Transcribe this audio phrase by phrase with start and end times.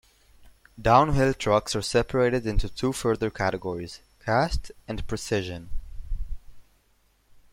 [0.81, 5.69] Downhill trucks are separated into two further categories: Cast and Precision.